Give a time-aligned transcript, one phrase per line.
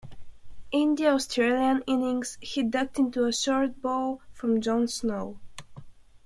[0.71, 5.39] In the Australian innings he ducked into a short ball from John Snow.